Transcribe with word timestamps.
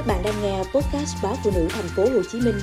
Các 0.00 0.06
bạn 0.06 0.22
đang 0.24 0.42
nghe 0.42 0.58
podcast 0.58 1.16
báo 1.22 1.34
phụ 1.44 1.50
nữ 1.54 1.68
thành 1.70 1.88
phố 1.96 2.02
Hồ 2.02 2.22
Chí 2.32 2.40
Minh 2.40 2.54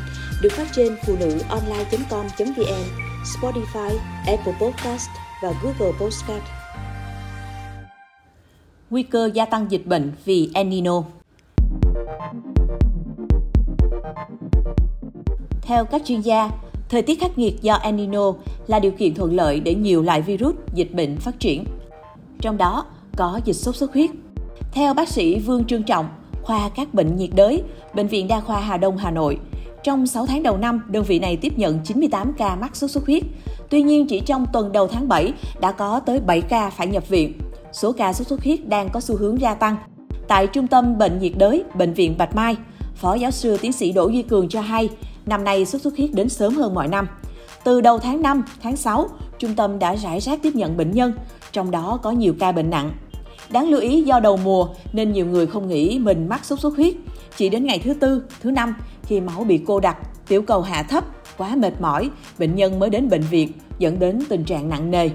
được 0.42 0.50
phát 0.52 0.68
trên 0.76 0.96
phụ 1.06 1.16
nữ 1.20 1.40
online.com.vn, 1.50 2.84
Spotify, 3.24 3.98
Apple 4.28 4.54
Podcast 4.62 5.10
và 5.44 5.54
Google 5.64 5.98
Podcast. 6.00 6.44
Nguy 8.90 9.04
cơ 9.04 9.30
gia 9.34 9.46
tăng 9.46 9.72
dịch 9.72 9.86
bệnh 9.86 10.12
vì 10.26 10.50
El 10.54 10.68
Nino. 10.68 11.04
Theo 15.62 15.86
các 15.86 16.02
chuyên 16.06 16.22
gia, 16.22 16.50
thời 16.90 17.02
tiết 17.02 17.20
khắc 17.20 17.38
nghiệt 17.38 17.62
do 17.62 17.74
El 17.74 17.96
Nino 17.96 18.34
là 18.68 18.80
điều 18.80 18.92
kiện 18.92 19.16
thuận 19.16 19.36
lợi 19.36 19.60
để 19.60 19.76
nhiều 19.76 20.02
loại 20.02 20.22
virus, 20.22 20.56
dịch 20.74 20.94
bệnh 20.94 21.18
phát 21.18 21.40
triển. 21.40 21.66
Trong 22.42 22.58
đó 22.58 22.86
có 23.18 23.40
dịch 23.46 23.54
sốt 23.54 23.76
xuất 23.76 23.94
huyết. 23.94 24.10
Theo 24.72 24.94
bác 24.94 25.10
sĩ 25.10 25.40
Vương 25.40 25.66
Trương 25.66 25.84
Trọng, 25.84 26.10
khoa 26.48 26.70
các 26.70 26.94
bệnh 26.94 27.16
nhiệt 27.16 27.30
đới, 27.36 27.64
Bệnh 27.94 28.08
viện 28.08 28.28
Đa 28.28 28.40
khoa 28.40 28.60
Hà 28.60 28.78
Đông, 28.78 28.98
Hà 28.98 29.12
Nội, 29.12 29.38
trong 29.84 30.08
6 30.08 30.26
tháng 30.26 30.44
đầu 30.44 30.58
năm, 30.58 30.82
đơn 30.88 31.04
vị 31.04 31.20
này 31.20 31.38
tiếp 31.38 31.54
nhận 31.58 31.80
98 31.84 32.34
ca 32.38 32.56
mắc 32.56 32.76
sốt 32.76 32.92
xuất 32.92 33.06
huyết. 33.06 33.24
Tuy 33.70 33.82
nhiên, 33.82 34.08
chỉ 34.08 34.20
trong 34.20 34.46
tuần 34.54 34.72
đầu 34.72 34.88
tháng 34.88 35.08
7 35.08 35.34
đã 35.60 35.72
có 35.72 36.00
tới 36.00 36.20
7 36.20 36.42
ca 36.42 36.70
phải 36.70 36.88
nhập 36.88 37.10
viện. 37.10 37.34
Số 37.72 37.92
ca 37.92 38.14
sốt 38.14 38.28
xuất 38.28 38.44
huyết 38.44 38.68
đang 38.68 38.90
có 38.90 39.00
xu 39.00 39.16
hướng 39.16 39.42
gia 39.42 39.54
tăng. 39.54 39.76
Tại 40.28 40.48
Trung 40.48 40.68
tâm 40.68 40.98
Bệnh 40.98 41.20
nhiệt 41.20 41.34
đới, 41.38 41.64
Bệnh 41.76 41.94
viện 41.94 42.16
Bạch 42.18 42.36
Mai, 42.36 42.56
Phó 42.96 43.14
giáo 43.14 43.32
sư 43.32 43.58
tiến 43.62 43.72
sĩ 43.72 43.92
Đỗ 43.92 44.08
Duy 44.08 44.22
Cường 44.22 44.50
cho 44.50 44.62
hay, 44.62 44.90
năm 45.26 45.44
nay 45.44 45.66
sốt 45.66 45.82
xuất 45.82 45.98
huyết 45.98 46.10
đến 46.14 46.30
sớm 46.30 46.56
hơn 46.56 46.74
mọi 46.74 46.88
năm. 46.88 47.08
Từ 47.64 47.82
đầu 47.82 48.00
tháng 48.00 48.22
5, 48.22 48.44
tháng 48.62 48.76
6, 48.76 49.08
trung 49.40 49.56
tâm 49.56 49.80
đã 49.80 49.96
rải 49.96 50.20
rác 50.20 50.40
tiếp 50.44 50.56
nhận 50.56 50.78
bệnh 50.78 50.92
nhân, 50.92 51.14
trong 51.52 51.72
đó 51.72 52.00
có 52.04 52.12
nhiều 52.12 52.34
ca 52.40 52.52
bệnh 52.52 52.70
nặng. 52.70 52.92
Đáng 53.50 53.70
lưu 53.70 53.82
ý 53.82 54.02
do 54.02 54.20
đầu 54.20 54.38
mùa 54.38 54.68
nên 54.94 55.12
nhiều 55.12 55.26
người 55.26 55.48
không 55.48 55.68
nghĩ 55.68 56.00
mình 56.00 56.28
mắc 56.30 56.46
sốt 56.46 56.60
xuất 56.60 56.76
huyết. 56.76 56.96
Chỉ 57.38 57.50
đến 57.50 57.66
ngày 57.66 57.80
thứ 57.80 57.94
tư, 57.94 58.24
thứ 58.42 58.52
năm 58.52 58.76
khi 59.04 59.22
máu 59.22 59.44
bị 59.44 59.60
cô 59.68 59.80
đặc, 59.80 59.98
tiểu 60.28 60.42
cầu 60.42 60.62
hạ 60.62 60.84
thấp, 60.84 61.04
quá 61.38 61.56
mệt 61.56 61.82
mỏi, 61.82 62.10
bệnh 62.40 62.56
nhân 62.56 62.80
mới 62.80 62.90
đến 62.90 63.10
bệnh 63.10 63.22
viện 63.22 63.52
dẫn 63.80 64.00
đến 64.00 64.20
tình 64.30 64.44
trạng 64.44 64.70
nặng 64.70 64.92
nề. 64.92 65.10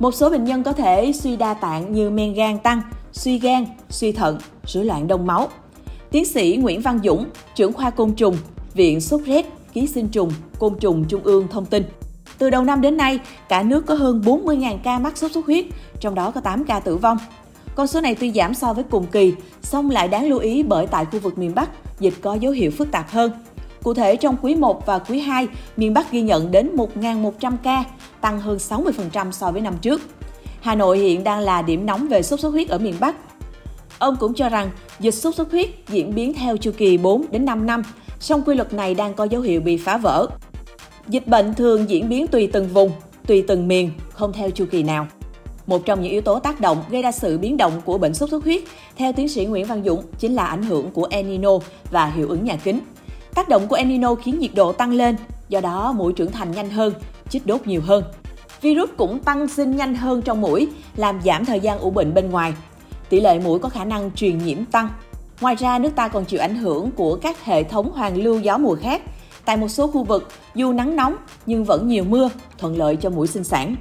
Một 0.00 0.14
số 0.14 0.30
bệnh 0.30 0.44
nhân 0.44 0.62
có 0.62 0.72
thể 0.72 1.12
suy 1.12 1.36
đa 1.36 1.54
tạng 1.54 1.92
như 1.92 2.10
men 2.10 2.34
gan 2.34 2.58
tăng, 2.58 2.82
suy 3.12 3.38
gan, 3.38 3.64
suy 3.90 4.12
thận, 4.12 4.38
rối 4.66 4.84
loạn 4.84 5.08
đông 5.08 5.26
máu. 5.26 5.48
Tiến 6.10 6.24
sĩ 6.24 6.58
Nguyễn 6.60 6.80
Văn 6.80 7.00
Dũng, 7.04 7.26
trưởng 7.54 7.72
khoa 7.72 7.90
côn 7.90 8.12
trùng, 8.12 8.36
Viện 8.74 9.00
Sốt 9.00 9.20
rét, 9.24 9.46
Ký 9.72 9.86
sinh 9.86 10.08
trùng, 10.08 10.30
Côn 10.58 10.78
trùng 10.80 11.04
Trung 11.04 11.20
ương 11.24 11.48
thông 11.48 11.66
tin. 11.66 11.82
Từ 12.38 12.50
đầu 12.50 12.64
năm 12.64 12.80
đến 12.80 12.96
nay, 12.96 13.18
cả 13.48 13.62
nước 13.62 13.86
có 13.86 13.94
hơn 13.94 14.22
40.000 14.24 14.78
ca 14.84 14.98
mắc 14.98 15.16
sốt 15.16 15.32
xuất 15.32 15.46
huyết, 15.46 15.64
trong 16.00 16.14
đó 16.14 16.30
có 16.30 16.40
8 16.40 16.64
ca 16.64 16.80
tử 16.80 16.96
vong. 16.96 17.18
Con 17.76 17.86
số 17.86 18.00
này 18.00 18.14
tuy 18.14 18.32
giảm 18.32 18.54
so 18.54 18.72
với 18.72 18.84
cùng 18.90 19.06
kỳ, 19.06 19.34
song 19.62 19.90
lại 19.90 20.08
đáng 20.08 20.28
lưu 20.28 20.38
ý 20.38 20.62
bởi 20.62 20.86
tại 20.86 21.04
khu 21.04 21.18
vực 21.18 21.38
miền 21.38 21.54
Bắc, 21.54 21.70
dịch 22.00 22.14
có 22.20 22.34
dấu 22.34 22.52
hiệu 22.52 22.70
phức 22.70 22.90
tạp 22.90 23.10
hơn. 23.10 23.30
Cụ 23.82 23.94
thể 23.94 24.16
trong 24.16 24.36
quý 24.42 24.54
1 24.54 24.86
và 24.86 24.98
quý 24.98 25.18
2, 25.18 25.48
miền 25.76 25.94
Bắc 25.94 26.12
ghi 26.12 26.22
nhận 26.22 26.50
đến 26.50 26.76
1.100 26.76 27.56
ca, 27.62 27.84
tăng 28.20 28.40
hơn 28.40 28.56
60% 28.58 29.32
so 29.32 29.50
với 29.50 29.60
năm 29.60 29.74
trước. 29.82 30.02
Hà 30.60 30.74
Nội 30.74 30.98
hiện 30.98 31.24
đang 31.24 31.40
là 31.40 31.62
điểm 31.62 31.86
nóng 31.86 32.08
về 32.08 32.22
sốt 32.22 32.40
xuất 32.40 32.50
huyết 32.50 32.68
ở 32.68 32.78
miền 32.78 32.94
Bắc. 33.00 33.16
Ông 33.98 34.16
cũng 34.20 34.34
cho 34.34 34.48
rằng 34.48 34.70
dịch 35.00 35.14
sốt 35.14 35.34
xuất 35.34 35.50
huyết 35.50 35.68
diễn 35.88 36.14
biến 36.14 36.34
theo 36.34 36.56
chu 36.56 36.70
kỳ 36.76 36.98
4 36.98 37.24
đến 37.30 37.44
5 37.44 37.66
năm, 37.66 37.82
song 38.20 38.42
quy 38.46 38.54
luật 38.54 38.72
này 38.72 38.94
đang 38.94 39.14
có 39.14 39.24
dấu 39.24 39.40
hiệu 39.40 39.60
bị 39.60 39.76
phá 39.76 39.96
vỡ. 39.96 40.26
Dịch 41.08 41.26
bệnh 41.26 41.54
thường 41.54 41.90
diễn 41.90 42.08
biến 42.08 42.26
tùy 42.26 42.50
từng 42.52 42.68
vùng, 42.68 42.90
tùy 43.26 43.44
từng 43.48 43.68
miền, 43.68 43.90
không 44.12 44.32
theo 44.32 44.50
chu 44.50 44.64
kỳ 44.70 44.82
nào. 44.82 45.06
Một 45.66 45.84
trong 45.84 46.02
những 46.02 46.12
yếu 46.12 46.20
tố 46.20 46.38
tác 46.38 46.60
động 46.60 46.84
gây 46.90 47.02
ra 47.02 47.12
sự 47.12 47.38
biến 47.38 47.56
động 47.56 47.72
của 47.84 47.98
bệnh 47.98 48.14
sốt 48.14 48.30
xuất 48.30 48.44
huyết, 48.44 48.62
theo 48.96 49.12
tiến 49.12 49.28
sĩ 49.28 49.44
Nguyễn 49.44 49.66
Văn 49.66 49.82
Dũng, 49.84 50.02
chính 50.18 50.34
là 50.34 50.46
ảnh 50.46 50.62
hưởng 50.62 50.90
của 50.90 51.06
El 51.10 51.26
Nino 51.26 51.50
và 51.90 52.06
hiệu 52.06 52.28
ứng 52.28 52.44
nhà 52.44 52.56
kính. 52.56 52.80
Tác 53.34 53.48
động 53.48 53.68
của 53.68 53.76
El 53.76 53.86
Nino 53.86 54.14
khiến 54.14 54.38
nhiệt 54.38 54.50
độ 54.54 54.72
tăng 54.72 54.92
lên, 54.92 55.16
do 55.48 55.60
đó 55.60 55.92
mũi 55.92 56.12
trưởng 56.12 56.32
thành 56.32 56.52
nhanh 56.52 56.70
hơn, 56.70 56.94
chích 57.28 57.46
đốt 57.46 57.66
nhiều 57.66 57.80
hơn. 57.86 58.04
Virus 58.60 58.90
cũng 58.96 59.18
tăng 59.18 59.48
sinh 59.48 59.76
nhanh 59.76 59.94
hơn 59.94 60.22
trong 60.22 60.40
mũi, 60.40 60.68
làm 60.96 61.20
giảm 61.24 61.44
thời 61.44 61.60
gian 61.60 61.78
ủ 61.78 61.90
bệnh 61.90 62.14
bên 62.14 62.30
ngoài. 62.30 62.52
Tỷ 63.08 63.20
lệ 63.20 63.38
mũi 63.38 63.58
có 63.58 63.68
khả 63.68 63.84
năng 63.84 64.10
truyền 64.10 64.38
nhiễm 64.38 64.64
tăng. 64.64 64.88
Ngoài 65.40 65.54
ra, 65.54 65.78
nước 65.78 65.90
ta 65.96 66.08
còn 66.08 66.24
chịu 66.24 66.40
ảnh 66.40 66.56
hưởng 66.56 66.90
của 66.90 67.16
các 67.16 67.44
hệ 67.44 67.62
thống 67.62 67.92
hoàn 67.92 68.16
lưu 68.22 68.40
gió 68.40 68.58
mùa 68.58 68.76
khác. 68.80 69.02
Tại 69.44 69.56
một 69.56 69.68
số 69.68 69.86
khu 69.86 70.04
vực, 70.04 70.28
dù 70.54 70.72
nắng 70.72 70.96
nóng 70.96 71.16
nhưng 71.46 71.64
vẫn 71.64 71.88
nhiều 71.88 72.04
mưa, 72.04 72.30
thuận 72.58 72.78
lợi 72.78 72.96
cho 72.96 73.10
mũi 73.10 73.26
sinh 73.26 73.44
sản. 73.44 73.76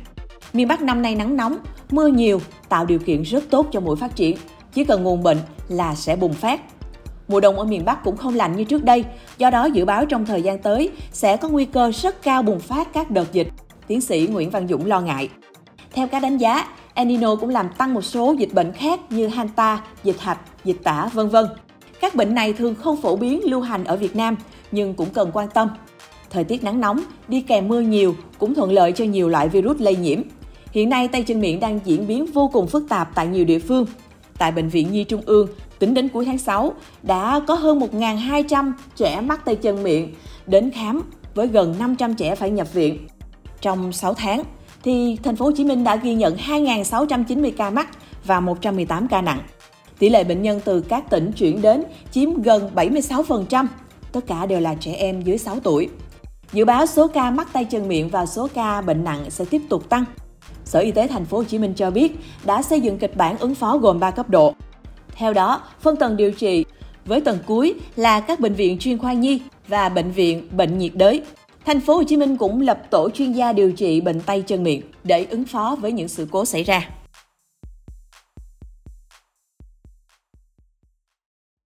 Miền 0.53 0.67
Bắc 0.67 0.81
năm 0.81 1.01
nay 1.01 1.15
nắng 1.15 1.37
nóng, 1.37 1.57
mưa 1.95 2.07
nhiều 2.07 2.41
tạo 2.69 2.85
điều 2.85 2.99
kiện 2.99 3.21
rất 3.21 3.43
tốt 3.49 3.67
cho 3.71 3.79
mũi 3.79 3.95
phát 3.95 4.15
triển. 4.15 4.37
Chỉ 4.73 4.83
cần 4.83 5.03
nguồn 5.03 5.23
bệnh 5.23 5.37
là 5.67 5.95
sẽ 5.95 6.15
bùng 6.15 6.33
phát. 6.33 6.61
Mùa 7.27 7.39
đông 7.39 7.59
ở 7.59 7.65
miền 7.65 7.85
Bắc 7.85 8.03
cũng 8.03 8.17
không 8.17 8.35
lạnh 8.35 8.55
như 8.55 8.63
trước 8.63 8.83
đây, 8.83 9.03
do 9.37 9.49
đó 9.49 9.65
dự 9.65 9.85
báo 9.85 10.05
trong 10.05 10.25
thời 10.25 10.41
gian 10.41 10.59
tới 10.59 10.89
sẽ 11.11 11.37
có 11.37 11.49
nguy 11.49 11.65
cơ 11.65 11.91
rất 11.91 12.21
cao 12.21 12.43
bùng 12.43 12.59
phát 12.59 12.93
các 12.93 13.11
đợt 13.11 13.33
dịch. 13.33 13.47
Tiến 13.87 14.01
sĩ 14.01 14.27
Nguyễn 14.31 14.49
Văn 14.49 14.67
Dũng 14.67 14.85
lo 14.85 15.01
ngại. 15.01 15.29
Theo 15.93 16.07
các 16.07 16.19
đánh 16.19 16.37
giá, 16.37 16.67
El 16.93 17.07
Nino 17.07 17.35
cũng 17.35 17.49
làm 17.49 17.69
tăng 17.77 17.93
một 17.93 18.01
số 18.01 18.35
dịch 18.39 18.53
bệnh 18.53 18.71
khác 18.71 18.99
như 19.09 19.27
Hanta, 19.27 19.81
dịch 20.03 20.19
hạch, 20.19 20.39
dịch 20.63 20.77
tả, 20.83 21.09
vân 21.13 21.29
vân. 21.29 21.45
Các 22.01 22.15
bệnh 22.15 22.35
này 22.35 22.53
thường 22.53 22.75
không 22.75 23.01
phổ 23.01 23.15
biến 23.15 23.41
lưu 23.43 23.61
hành 23.61 23.83
ở 23.83 23.95
Việt 23.95 24.15
Nam, 24.15 24.35
nhưng 24.71 24.93
cũng 24.93 25.09
cần 25.09 25.29
quan 25.33 25.49
tâm. 25.49 25.69
Thời 26.29 26.43
tiết 26.43 26.63
nắng 26.63 26.81
nóng, 26.81 27.01
đi 27.27 27.41
kèm 27.41 27.67
mưa 27.67 27.81
nhiều 27.81 28.15
cũng 28.37 28.53
thuận 28.53 28.71
lợi 28.71 28.91
cho 28.91 29.05
nhiều 29.05 29.29
loại 29.29 29.49
virus 29.49 29.81
lây 29.81 29.95
nhiễm. 29.95 30.21
Hiện 30.75 30.89
nay, 30.89 31.07
tay 31.07 31.23
chân 31.23 31.41
miệng 31.41 31.59
đang 31.59 31.79
diễn 31.85 32.07
biến 32.07 32.25
vô 32.33 32.49
cùng 32.53 32.67
phức 32.67 32.89
tạp 32.89 33.15
tại 33.15 33.27
nhiều 33.27 33.45
địa 33.45 33.59
phương. 33.59 33.85
Tại 34.37 34.51
Bệnh 34.51 34.69
viện 34.69 34.91
Nhi 34.91 35.03
Trung 35.03 35.21
ương, 35.25 35.47
tính 35.79 35.93
đến 35.93 36.09
cuối 36.09 36.25
tháng 36.25 36.37
6, 36.37 36.73
đã 37.03 37.41
có 37.47 37.53
hơn 37.53 37.79
1.200 37.79 38.71
trẻ 38.95 39.21
mắc 39.21 39.45
tay 39.45 39.55
chân 39.55 39.83
miệng 39.83 40.13
đến 40.47 40.71
khám 40.71 41.11
với 41.35 41.47
gần 41.47 41.75
500 41.79 42.15
trẻ 42.15 42.35
phải 42.35 42.49
nhập 42.49 42.73
viện. 42.73 43.07
Trong 43.61 43.91
6 43.91 44.13
tháng, 44.13 44.43
thì 44.83 45.17
thành 45.23 45.35
phố 45.35 45.45
Hồ 45.45 45.51
Chí 45.51 45.63
Minh 45.63 45.83
đã 45.83 45.95
ghi 45.95 46.13
nhận 46.13 46.35
2.690 46.35 47.51
ca 47.57 47.69
mắc 47.69 47.87
và 48.25 48.39
118 48.39 49.07
ca 49.07 49.21
nặng. 49.21 49.39
Tỷ 49.99 50.09
lệ 50.09 50.23
bệnh 50.23 50.41
nhân 50.41 50.61
từ 50.65 50.81
các 50.81 51.09
tỉnh 51.09 51.31
chuyển 51.31 51.61
đến 51.61 51.83
chiếm 52.11 52.41
gần 52.41 52.69
76%, 52.75 53.65
tất 54.11 54.27
cả 54.27 54.45
đều 54.45 54.59
là 54.59 54.75
trẻ 54.79 54.93
em 54.93 55.21
dưới 55.21 55.37
6 55.37 55.59
tuổi. 55.59 55.89
Dự 56.53 56.65
báo 56.65 56.85
số 56.85 57.07
ca 57.07 57.31
mắc 57.31 57.53
tay 57.53 57.65
chân 57.65 57.87
miệng 57.87 58.09
và 58.09 58.25
số 58.25 58.47
ca 58.53 58.81
bệnh 58.81 59.03
nặng 59.03 59.25
sẽ 59.29 59.45
tiếp 59.45 59.61
tục 59.69 59.89
tăng. 59.89 60.05
Sở 60.65 60.79
Y 60.79 60.91
tế 60.91 61.07
thành 61.07 61.25
phố 61.25 61.37
Hồ 61.37 61.43
Chí 61.43 61.59
Minh 61.59 61.73
cho 61.73 61.91
biết 61.91 62.15
đã 62.45 62.61
xây 62.61 62.81
dựng 62.81 62.97
kịch 62.97 63.17
bản 63.17 63.37
ứng 63.37 63.55
phó 63.55 63.77
gồm 63.77 63.99
3 63.99 64.11
cấp 64.11 64.29
độ. 64.29 64.53
Theo 65.15 65.33
đó, 65.33 65.61
phân 65.79 65.95
tầng 65.95 66.17
điều 66.17 66.31
trị 66.31 66.65
với 67.05 67.21
tầng 67.21 67.37
cuối 67.45 67.73
là 67.95 68.19
các 68.19 68.39
bệnh 68.39 68.53
viện 68.53 68.77
chuyên 68.79 68.97
khoa 68.97 69.13
nhi 69.13 69.41
và 69.67 69.89
bệnh 69.89 70.11
viện 70.11 70.47
bệnh 70.51 70.77
nhiệt 70.77 70.91
đới. 70.95 71.21
Thành 71.65 71.79
phố 71.79 71.95
Hồ 71.95 72.03
Chí 72.03 72.17
Minh 72.17 72.37
cũng 72.37 72.61
lập 72.61 72.81
tổ 72.89 73.09
chuyên 73.09 73.31
gia 73.31 73.53
điều 73.53 73.71
trị 73.71 74.01
bệnh 74.01 74.21
tay 74.21 74.41
chân 74.41 74.63
miệng 74.63 74.81
để 75.03 75.25
ứng 75.29 75.45
phó 75.45 75.77
với 75.81 75.91
những 75.91 76.07
sự 76.07 76.27
cố 76.31 76.45
xảy 76.45 76.63
ra. 76.63 76.89